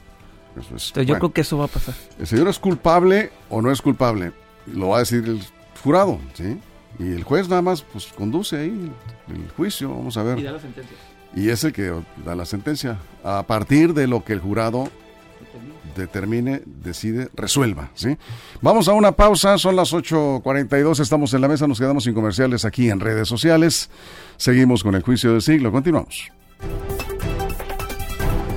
[0.53, 0.89] Eso es.
[0.89, 1.95] Entonces yo Bueno, creo que eso va a pasar.
[2.19, 4.33] ¿El señor es culpable o no es culpable?
[4.67, 5.41] Lo va a decir el
[5.83, 6.59] jurado, ¿sí?
[6.99, 8.91] Y el juez nada más pues conduce ahí
[9.29, 10.41] el, el juicio, vamos a ver.
[10.41, 10.97] la sentencia.
[11.35, 11.93] Y es el que
[12.25, 12.99] da la sentencia.
[13.25, 14.89] A partir de lo que el jurado
[15.97, 18.17] determine, decide, resuelva, ¿sí?
[18.61, 22.65] Vamos a una pausa, son las 8.42, estamos en la mesa, nos quedamos sin comerciales
[22.65, 23.91] aquí en redes sociales.
[24.37, 26.31] Seguimos con el juicio del siglo, continuamos.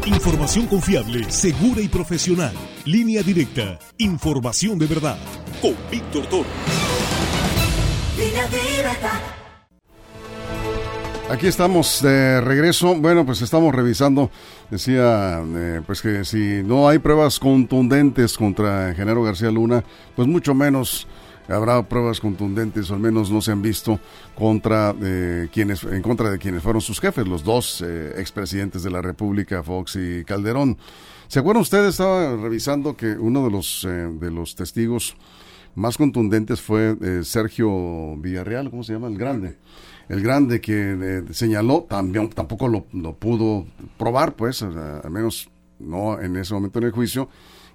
[0.05, 2.53] Información confiable, segura y profesional.
[2.85, 3.79] Línea directa.
[3.97, 5.17] Información de verdad.
[5.59, 6.49] Con Víctor Toro.
[11.31, 12.93] Aquí estamos de regreso.
[12.93, 14.29] Bueno, pues estamos revisando,
[14.69, 19.83] decía, eh, pues que si no hay pruebas contundentes contra Genaro García Luna,
[20.15, 21.07] pues mucho menos
[21.47, 23.99] habrá pruebas contundentes, o al menos no se han visto
[24.35, 28.91] contra eh, quienes, en contra de quienes fueron sus jefes, los dos eh, expresidentes de
[28.91, 30.77] la República, Fox y Calderón.
[31.27, 31.91] ¿Se acuerdan ustedes?
[31.91, 35.15] Estaba revisando que uno de los eh, de los testigos
[35.75, 39.07] más contundentes fue eh, Sergio Villarreal, ¿cómo se llama?
[39.07, 39.57] El Grande.
[40.07, 43.65] El Grande que eh, señaló, también tampoco lo, lo pudo
[43.97, 47.27] probar, pues, al menos no en ese momento en el juicio,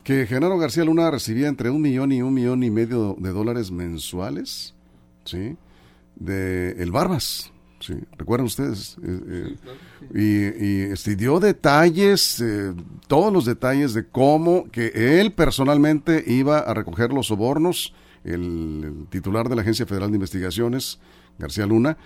[0.05, 3.71] que Genaro García Luna recibía entre un millón y un millón y medio de dólares
[3.71, 4.75] mensuales,
[5.25, 5.57] ¿sí?
[6.17, 7.95] De el Barbas, ¿sí?
[8.17, 8.97] ¿Recuerdan ustedes?
[9.03, 9.57] Eh, eh,
[10.15, 12.75] y, y este, dio detalles, eh,
[13.09, 19.07] todos los detalles de cómo que él personalmente iba a recoger los sobornos, el, el
[19.09, 20.99] titular de la Agencia Federal de Investigaciones,
[21.39, 21.97] García Luna,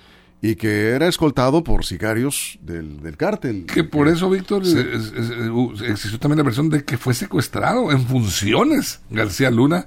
[0.42, 3.64] y que era escoltado por sicarios del, del cártel.
[3.66, 7.14] Que por eso, Víctor, es- es- es- uh, existió también la versión de que fue
[7.14, 9.87] secuestrado en funciones García Luna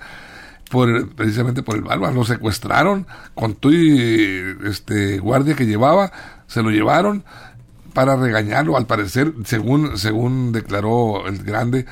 [0.72, 2.12] por precisamente por el Barba.
[2.12, 3.06] Lo secuestraron
[3.36, 6.12] con tu este guardia que llevaba,
[6.48, 7.24] se lo llevaron
[7.94, 8.78] para regañarlo.
[8.78, 11.86] Al parecer, según según declaró el grande,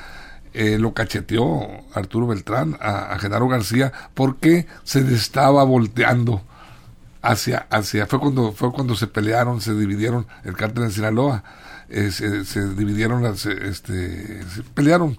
[0.54, 6.42] eh, lo cacheteó Arturo Beltrán a, a Genaro García porque se le estaba volteando
[7.26, 11.44] hacia hacia fue cuando fue cuando se pelearon se dividieron el cártel de Sinaloa
[11.90, 15.18] eh, se, se dividieron las, eh, este se pelearon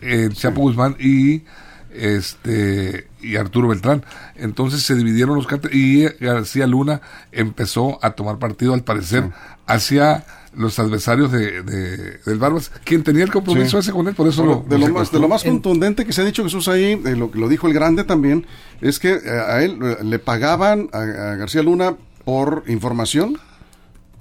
[0.00, 1.44] eh, Chapo Guzmán y
[1.92, 4.04] este y Arturo Beltrán.
[4.34, 7.00] Entonces se dividieron los cárteles y García Luna
[7.32, 9.30] empezó a tomar partido al parecer
[9.66, 10.24] hacia
[10.58, 13.88] los adversarios de, de- del Barbas quien tenía el compromiso Sí.
[13.88, 16.04] ese con él por eso Bueno, lo, de, lo lo más, de lo más contundente
[16.04, 18.46] que se ha dicho Jesús ahí, eh, lo, lo dijo el grande también,
[18.80, 23.38] es que eh, a él eh, le pagaban a, a García Luna por información,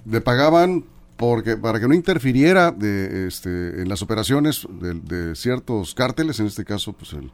[0.09, 0.85] le pagaban
[1.17, 6.45] porque para que no interfiriera de, este, en las operaciones de, de ciertos cárteles, en
[6.45, 7.31] este caso, pues el,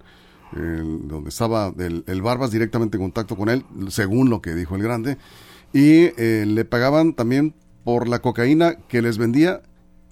[0.56, 4.76] el- donde estaba el, el Barbas directamente en contacto con él, según lo que dijo
[4.78, 5.18] el grande,
[5.74, 9.62] y eh, le pagaban también por la cocaína que les vendía,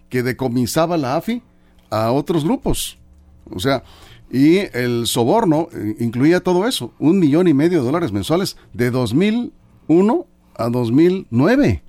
[0.10, 1.42] que decomisaba la AFI
[1.90, 2.98] a otros grupos.
[3.50, 3.84] O sea,
[4.32, 8.92] y el soborno eh, incluía todo eso, un millón y medio de dólares mensuales de
[8.92, 11.84] 2001 a 2009.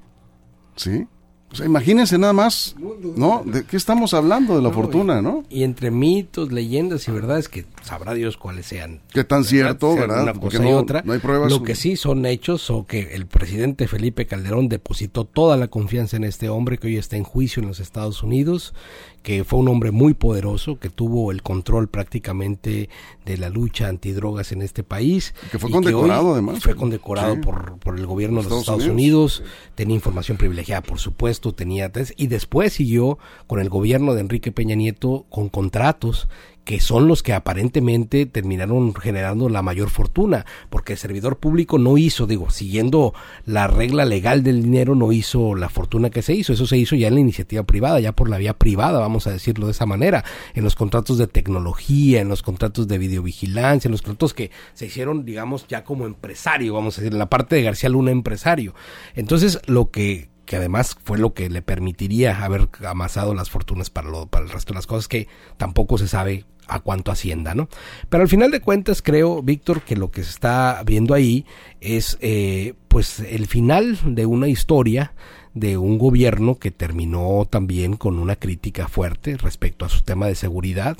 [0.77, 1.07] ¿Sí?
[1.53, 2.75] O sea, imagínense nada más,
[3.15, 3.43] ¿no?
[3.45, 4.57] ¿De qué estamos hablando?
[4.57, 5.45] De la No, fortuna, ¿no?
[5.51, 9.01] Y entre mitos, leyendas y verdades que sabrá Dios cuáles sean.
[9.13, 10.23] Qué tan cierto, ¿verdad?
[10.23, 11.03] Una Porque cosa y no, otra.
[11.05, 11.53] no hay pruebas.
[11.53, 16.17] Lo que sí son hechos o que el presidente Felipe Calderón depositó toda la confianza
[16.17, 18.73] en este hombre que hoy está en juicio en los Estados Unidos,
[19.23, 22.89] que fue un hombre muy poderoso, que tuvo el control prácticamente
[23.25, 25.35] de la lucha antidrogas en este país.
[25.51, 26.63] Que fue condecorado, además.
[26.63, 27.41] Fue condecorado Sí.
[27.41, 29.39] por, por el gobierno de los Estados Estados Unidos.
[29.41, 29.53] Unidos.
[29.75, 34.75] Tenía información privilegiada, por supuesto, tenía y después siguió con el gobierno de Enrique Peña
[34.75, 36.29] Nieto con contratos
[36.65, 41.99] que son los que aparentemente terminaron generando la mayor fortuna, porque el servidor público no
[41.99, 43.15] hizo, digo, siguiendo
[43.47, 46.95] la regla legal del dinero, no hizo la fortuna que se hizo, eso se hizo
[46.95, 49.87] ya en la iniciativa privada, ya por la vía privada, vamos a decirlo de esa
[49.87, 54.51] manera, en los contratos de tecnología, en los contratos de videovigilancia, en los contratos que
[54.75, 58.11] se hicieron, digamos, ya como empresario, vamos a decir, en la parte de García Luna
[58.11, 58.75] empresario.
[59.15, 64.11] Entonces, lo que que además fue lo que le permitiría haber amasado las fortunas para,
[64.11, 67.69] lo, para el resto de las cosas que tampoco se sabe a cuánto hacienda, ¿no?
[68.09, 71.45] Pero al final de cuentas creo, Víctor, que lo que se está viendo ahí
[71.81, 75.13] es eh, pues el final de una historia
[75.55, 80.35] de un gobierno que terminó también con una crítica fuerte respecto a su tema de
[80.35, 80.97] seguridad.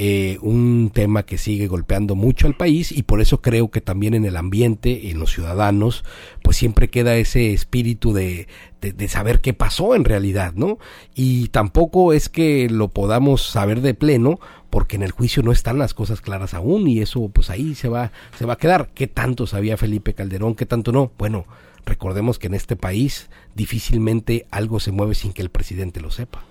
[0.00, 4.14] Eh, un tema que sigue golpeando mucho al país y por eso creo que también
[4.14, 6.04] en el ambiente, en los ciudadanos,
[6.40, 8.46] pues siempre queda ese espíritu de,
[8.80, 10.78] de, saber qué pasó en realidad, ¿no?
[11.16, 14.38] Y tampoco es que lo podamos saber de pleno,
[14.70, 17.88] porque en el juicio no están las cosas claras aún y eso pues ahí se
[17.88, 18.90] va, se va a quedar.
[18.94, 20.54] ¿Qué tanto sabía Felipe Calderón?
[20.54, 21.10] ¿Qué tanto no?
[21.18, 21.44] Bueno,
[21.84, 26.44] recordemos que en este país difícilmente algo se mueve sin que el presidente lo sepa.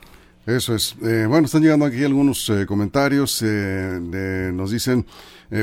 [0.48, 0.96] Eso es.
[1.04, 3.42] Eh, bueno, están llegando aquí algunos eh, comentarios.
[3.46, 5.06] Eh, nos dicen,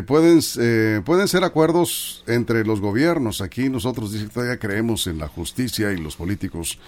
[0.06, 3.40] pueden, pueden ser acuerdos entre los gobiernos.
[3.40, 6.78] Aquí nosotros dice, todavía creemos en la justicia y los políticos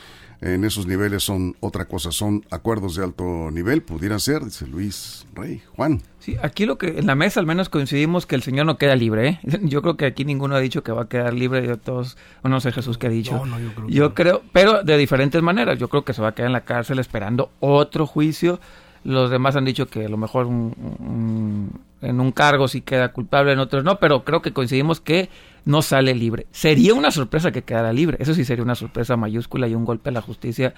[0.41, 5.27] en esos niveles son otra cosa, son acuerdos de alto nivel, pudieran ser, dice Luis
[5.35, 5.63] Rey.
[5.75, 6.03] Juan.
[6.19, 8.97] Sí, aquí lo que en la mesa al menos coincidimos que el Señor no queda
[8.97, 9.29] libre.
[9.29, 9.41] ¿eh?
[9.63, 12.49] Yo creo que aquí ninguno ha dicho que va a quedar libre de todos, o
[12.49, 13.33] no sé Jesús qué ha dicho.
[13.33, 13.89] No, no, yo creo.
[13.89, 15.79] Yo creo, pero de diferentes maneras.
[15.79, 18.61] Yo creo que se va a quedar en la cárcel esperando otro juicio.
[19.05, 23.61] Los demás han dicho que a lo mejor en un cargo sí queda culpable, en
[23.61, 25.29] otros no, pero creo que coincidimos que
[25.67, 26.47] no sale libre.
[26.53, 28.17] Sería una sorpresa que quedara libre.
[28.21, 30.75] Eso sí sería una sorpresa mayúscula y un golpe a la justicia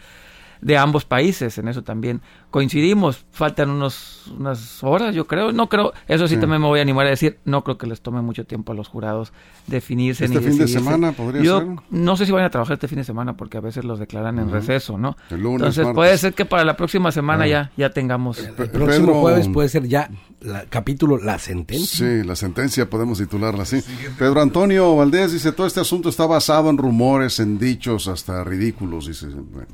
[0.60, 3.24] de ambos países, en eso también coincidimos.
[3.32, 5.52] Faltan unos, unas horas, yo creo.
[5.52, 8.00] No creo, eso sí, también me voy a animar a decir, no creo que les
[8.00, 9.32] tome mucho tiempo a los jurados
[9.66, 12.98] definirse ¿Este fin de semana podría yo No sé si van a trabajar este fin
[12.98, 15.16] de semana porque a veces los declaran en receso, ¿no?
[15.30, 18.38] Entonces puede ser que para la próxima semana ya, ya tengamos.
[18.38, 22.06] El, próximo jueves puede ser ya la, capítulo La Sentencia.
[22.06, 23.82] Sí, la sentencia podemos titularla así.
[24.18, 29.06] Pedro Antonio Valdés dice, todo este asunto está basado en rumores, en dichos hasta ridículos,
[29.06, 29.26] dice.
[29.26, 29.68] Bueno.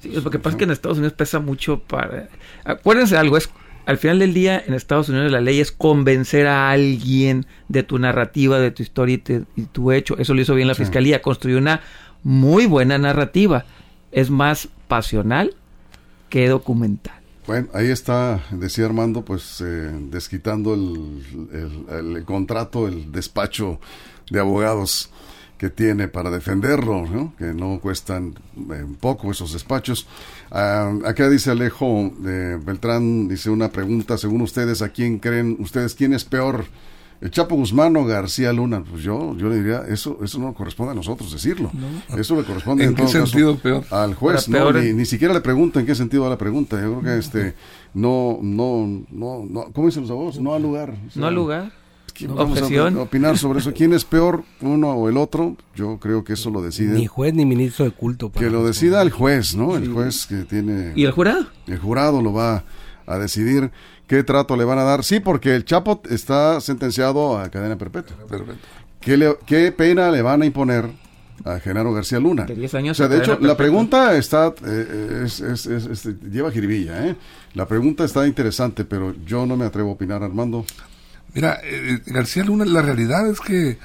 [0.00, 2.28] Sí, lo que pasa es que en Estados Unidos pesa mucho para...
[2.64, 3.50] Acuérdense de algo, es
[3.88, 7.98] al final del día en Estados Unidos la ley es convencer a alguien de tu
[7.98, 9.18] narrativa, de tu historia
[9.56, 10.18] y, tu hecho.
[10.18, 11.80] Eso lo hizo bien la fiscalía, construyó una
[12.22, 13.64] muy buena narrativa.
[14.12, 15.54] Es más pasional
[16.28, 17.14] que documental.
[17.46, 23.80] Bueno, ahí está, decía Armando, pues eh, desquitando el, el, contrato, el despacho
[24.30, 25.08] de abogados
[25.58, 27.34] que tiene para defenderlo, ¿no?
[27.36, 28.34] que no cuestan
[28.72, 30.06] eh, poco esos despachos.
[30.50, 35.94] Ah, acá dice Alejo de Beltrán, dice una pregunta, según ustedes, ¿a quién creen ustedes
[35.94, 36.66] quién es peor?
[37.20, 38.84] ¿El Chapo Guzmán o García Luna?
[38.88, 41.72] Pues yo, yo le diría, eso, eso no corresponde a nosotros decirlo.
[42.16, 43.84] Eso le corresponde ¿En, qué sentido peor?
[43.90, 44.48] al juez.
[44.48, 46.80] No, ni, siquiera le pregunto en qué sentido va la pregunta.
[46.80, 47.54] Yo creo que este
[47.92, 50.38] no, no, no, no, ¿cómo dicen los abogados?
[50.38, 50.94] No al lugar.
[51.16, 51.72] no al lugar
[52.26, 53.72] vamos a opinar sobre eso.
[53.72, 55.56] ¿Quién es peor, uno o el otro?
[55.74, 56.94] Yo creo que eso lo decide.
[56.94, 58.32] Ni juez ni ministro de culto.
[58.32, 59.76] que lo decida el juez, ¿no?
[59.76, 60.92] El juez que tiene.
[60.96, 61.46] ¿Y el jurado?
[61.66, 62.64] El jurado lo va
[63.06, 63.70] a decidir
[64.06, 65.04] qué trato le van a dar.
[65.04, 68.16] Sí, porque el Chapo está sentenciado a cadena perpetua.
[69.00, 70.90] ¿Qué, ¿Qué pena le van a imponer
[71.44, 72.44] a Genaro García Luna.
[72.44, 72.98] De 10 años.
[72.98, 77.16] O sea, de hecho, la pregunta está, eh, es, es, es, lleva jiribilla, ¿eh?
[77.54, 80.64] La pregunta está interesante, pero yo no me atrevo a opinar, Armando.
[81.34, 83.78] Mira, eh, García Luna, la realidad es que eh,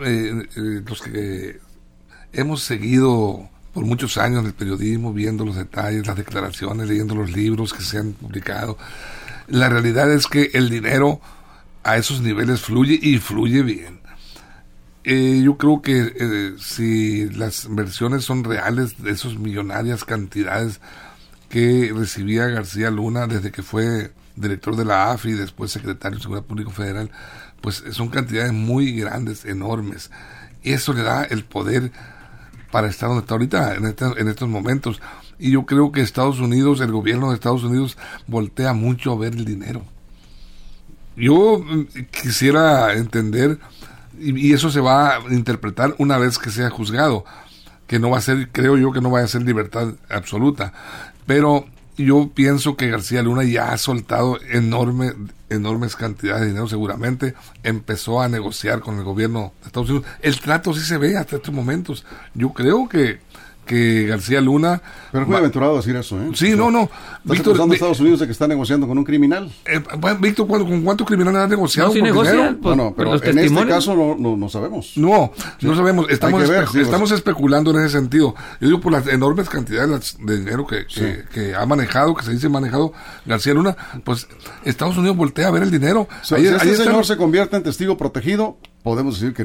[0.00, 1.58] eh, los que
[2.32, 7.72] hemos seguido por muchos años el periodismo, viendo los detalles, las declaraciones, leyendo los libros
[7.72, 8.76] que se han publicado,
[9.48, 11.20] la realidad es que el dinero
[11.82, 14.00] a esos niveles fluye y fluye bien.
[15.04, 20.80] yo creo que si las versiones son reales de esas millonarias cantidades
[21.48, 26.22] que recibía García Luna desde que fue director de la AFI y después secretario de
[26.22, 27.10] Seguridad Pública Federal,
[27.60, 30.10] pues son cantidades muy grandes, enormes.
[30.62, 31.92] Y eso le da el poder
[32.70, 35.00] para estar donde está ahorita, en, este, en estos momentos.
[35.38, 39.34] Y yo creo que Estados Unidos, el gobierno de Estados Unidos, voltea mucho a ver
[39.34, 39.82] el dinero.
[41.16, 43.58] Yo mm, quisiera entender,
[44.18, 47.24] y, eso se va a interpretar una vez que sea juzgado,
[47.86, 50.72] que no va a ser, creo yo que no va a ser libertad absoluta,
[51.26, 51.66] pero
[52.04, 55.12] yo pienso que García Luna ya ha soltado enorme,
[55.48, 60.08] enormes cantidades de dinero seguramente, empezó a negociar con el gobierno de Estados Unidos.
[60.20, 62.04] El trato sí se ve hasta estos momentos.
[62.34, 63.20] Yo creo que
[63.70, 64.82] que García Luna...
[65.12, 66.30] Pero es muy aventurado decir eso, ¿eh?
[66.34, 66.90] Sí, no, no.
[67.22, 69.48] Víctor, acusando a Estados Unidos de que está negociando con un criminal?
[69.64, 69.80] Eh,
[70.18, 71.90] Víctor, ¿con cuántos criminales ha negociado?
[71.90, 74.94] No, si negocian, pues, no, pero en este caso no, no, sabemos.
[74.96, 75.30] No,
[75.60, 76.10] no sabemos.
[76.10, 78.34] Estamos, estamos especulando en ese sentido.
[78.60, 80.86] Yo digo por las enormes cantidades de dinero que,
[81.32, 82.92] que, ha manejado, que se dice manejado
[83.24, 84.26] García Luna, pues
[84.64, 86.08] Estados Unidos voltea a ver el dinero.
[86.22, 89.44] si este señor se convierte en testigo protegido, podemos decir que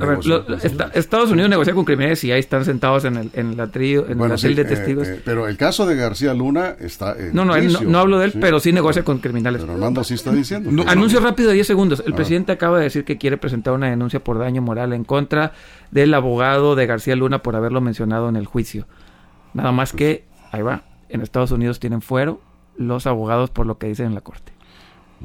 [0.94, 4.18] Estados Unidos negocia con criminales y ahí están sentados en el, en la trío, en
[4.18, 5.08] la de testigos.
[5.08, 8.60] Eh, pero el caso de García Luna está no, no, no, hablo de él, pero
[8.60, 9.62] sí negocia con criminales.
[9.62, 10.70] Pero Armando sí está diciendo.
[10.88, 12.04] anuncio rápido de 10 segundos.
[12.06, 12.16] El ah.
[12.16, 15.54] presidente acaba de decir que quiere presentar una denuncia por daño moral en contra
[15.92, 18.88] del abogado de García Luna por haberlo mencionado en el juicio.
[19.54, 22.42] Nada más que, ahí va, en Estados Unidos tienen fuero
[22.78, 24.55] los abogados por lo que dicen en la corte.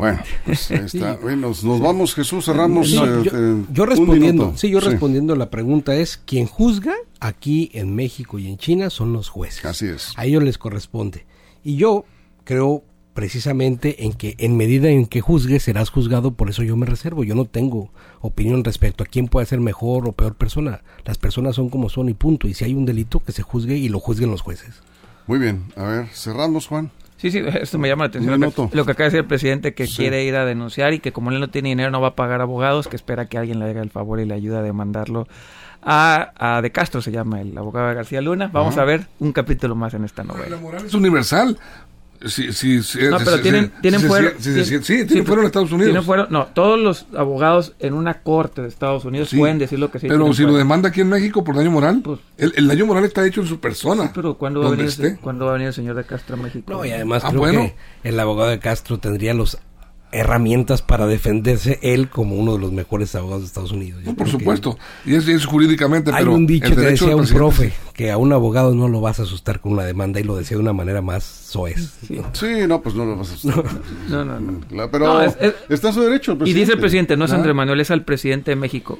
[0.00, 1.14] Bueno, pues ahí está.
[1.22, 2.92] Bueno, nos, nos vamos, Jesús, cerramos.
[2.92, 7.70] No, eh, yo, en yo respondiendo, sí, yo respondiendo la pregunta es, quien juzga aquí
[7.74, 9.64] en México y en China son los jueces.
[9.64, 10.12] Así es.
[10.16, 11.26] A ellos les corresponde.
[11.62, 12.04] Y yo
[12.44, 12.82] creo
[13.14, 17.24] precisamente en que en medida en que juzgues serás juzgado, por eso yo me reservo.
[17.24, 20.82] Yo no tengo opinión respecto a quién puede ser mejor o peor persona.
[21.04, 22.48] Las personas son como son y punto.
[22.48, 24.82] Y si hay un delito, que se juzgue y lo juzguen los jueces.
[25.26, 26.90] Muy bien, a ver, cerramos, Juan.
[27.20, 28.32] Sí, sí, esto me llama la atención.
[28.32, 28.70] Lo que, minuto.
[28.76, 29.96] lo que acaba de decir el presidente, que Sí.
[29.98, 32.40] quiere ir a denunciar y que como él no tiene dinero no va a pagar
[32.40, 35.26] abogados, que espera que alguien le haga el favor y le ayude a demandarlo.
[35.82, 38.50] A, a De Castro se llama el abogado de García Luna.
[38.52, 40.56] Vamos a ver un capítulo más en esta La novela.
[40.58, 41.58] moral es universal.
[42.26, 44.30] Sí, sí, sí, No, pero sí, tienen, sí, tienen sí, fuero.
[44.38, 45.86] sí, sí, tien- sí, sí, tienen fuero en Estados Unidos.
[45.86, 49.78] tienen fuero- no, todos los abogados en una corte de Estados Unidos Sí, pueden decir
[49.78, 50.06] lo que sí.
[50.08, 53.04] Pero si lo demanda aquí en México por daño moral, Pues- el, el daño moral
[53.04, 54.04] está hecho en su persona.
[54.04, 55.20] Sí, pero ¿cuándo va, a venir, ese- esté.
[55.20, 56.70] ¿cuándo va a venir el señor de Castro a México?
[56.70, 57.72] No, y además Ah, creo bueno.
[58.02, 59.56] que el abogado de Castro tendría los
[60.12, 64.02] herramientas para defenderse él como uno de los mejores abogados de Estados Unidos.
[64.04, 64.78] No, por supuesto.
[65.06, 68.32] Y es, es jurídicamente, Hay pero un dicho que decía un profe que a un
[68.32, 71.00] abogado no lo vas a asustar con una demanda y lo decía de una manera
[71.02, 71.94] más soez.
[72.32, 73.54] Sí, no, pues no lo vas a hacer.
[74.08, 74.90] No, no, no.
[74.90, 76.32] Pero No, es- es- está su derecho.
[76.32, 78.98] el Y dice el presidente, no es Ah, Andrés Manuel, es al presidente de México.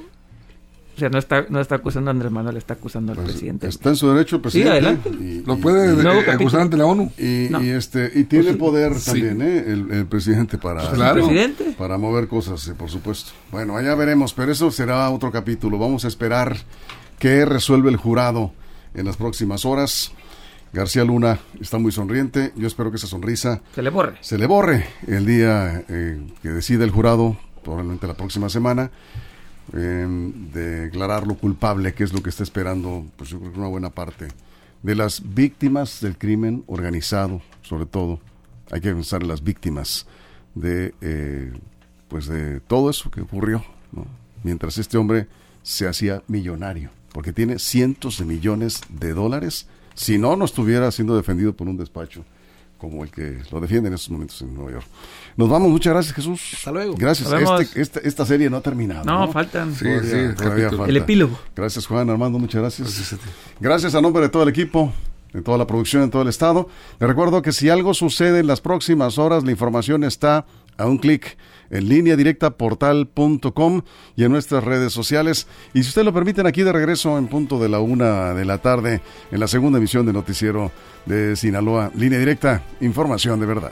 [1.01, 3.67] O sea, no está, no está acusando a Andrés Manuel, está acusando al pues, presidente.
[3.67, 4.71] Está en su derecho el presidente.
[4.71, 5.09] adelante.
[5.09, 7.11] Y, Lo puede y- eh, acusar ante la ONU.
[7.17, 7.63] Y, No.
[7.63, 9.05] y este y tiene poder sí.
[9.11, 9.63] también ¿eh?
[9.65, 11.25] el, el presidente para Claro.
[11.25, 11.73] presidente.
[11.75, 16.05] para mover cosas eh, por supuesto bueno allá veremos pero eso será otro capítulo vamos
[16.05, 16.55] a esperar
[17.17, 18.53] qué resuelve el jurado
[18.93, 20.11] en las próximas horas
[20.73, 24.17] García Luna está muy sonriente yo espero que esa sonrisa Se le borre.
[24.21, 28.91] se le borre el día eh, que decida el jurado probablemente la próxima semana
[29.73, 33.67] eh, de declararlo culpable que es lo que está esperando pues yo creo que una
[33.69, 34.27] buena parte
[34.83, 38.19] de las víctimas del crimen organizado sobre todo.
[38.71, 40.05] Hay que pensar en las víctimas
[40.55, 41.53] de eh,
[42.07, 43.63] pues de todo eso que ocurrió
[44.43, 45.27] mientras este hombre
[45.61, 49.67] se hacía millonario porque tiene cientos de millones de dólares.
[49.95, 52.23] Si no no estuviera siendo defendido por un despacho
[52.77, 54.87] como el que lo defiende en estos momentos en Nueva York.
[55.37, 56.41] Nos vamos, muchas gracias Jesús.
[56.53, 56.95] Hasta luego.
[56.97, 57.29] Gracias.
[57.31, 57.61] Vemos.
[57.75, 59.03] Este- esta, serie no ha terminado.
[59.05, 59.73] No, No, faltan.
[59.73, 60.77] Sí, Todavía- sí, el todavía capítulo.
[60.77, 60.89] falta.
[60.89, 61.39] El epílogo.
[61.55, 62.87] Gracias Juan, Armando, muchas gracias.
[62.87, 63.29] Gracias a ti.
[63.59, 64.93] Gracias a nombre de todo el equipo,
[65.33, 66.67] de toda la producción en todo el estado.
[66.99, 70.45] Le recuerdo que si algo sucede en las próximas horas, la información está
[70.77, 71.37] a un clic
[71.69, 73.81] en línea directa portal.com
[74.15, 75.47] y en nuestras redes sociales.
[75.73, 78.57] Y si usted lo permiten, aquí de regreso en punto de la una de la
[78.57, 80.71] tarde, en la segunda emisión de Noticiero
[81.05, 81.91] de Sinaloa.
[81.95, 83.71] Línea directa, información de verdad.